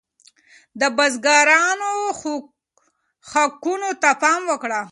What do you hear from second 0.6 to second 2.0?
ده د بزګرانو